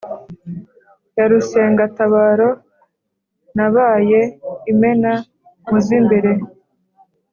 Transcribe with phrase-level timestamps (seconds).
[1.15, 2.49] Ya Rusengatabaro
[3.55, 4.21] nabaye
[4.71, 5.11] imena
[5.67, 6.31] mu z’ imbere,